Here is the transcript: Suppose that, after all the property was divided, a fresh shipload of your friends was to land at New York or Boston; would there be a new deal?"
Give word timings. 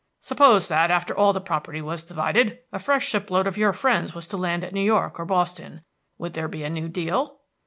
Suppose 0.19 0.67
that, 0.67 0.89
after 0.89 1.15
all 1.15 1.31
the 1.31 1.39
property 1.39 1.79
was 1.79 2.03
divided, 2.03 2.57
a 2.71 2.79
fresh 2.79 3.07
shipload 3.07 3.45
of 3.45 3.55
your 3.55 3.71
friends 3.71 4.15
was 4.15 4.27
to 4.29 4.35
land 4.37 4.63
at 4.63 4.73
New 4.73 4.81
York 4.81 5.19
or 5.19 5.25
Boston; 5.25 5.81
would 6.17 6.33
there 6.33 6.47
be 6.47 6.63
a 6.63 6.71
new 6.71 6.89
deal?" 6.89 7.41